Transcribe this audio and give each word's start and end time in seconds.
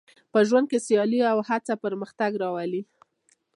په 0.31 0.39
ژوند 0.47 0.65
کې 0.71 0.79
سیالي 0.87 1.19
او 1.31 1.37
هڅه 1.49 1.73
پرمختګ 1.83 2.31
راولي. 2.43 2.81